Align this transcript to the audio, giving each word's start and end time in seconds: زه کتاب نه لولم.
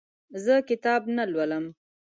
زه 0.43 0.55
کتاب 0.69 1.01
نه 1.15 1.23
لولم. 1.31 1.65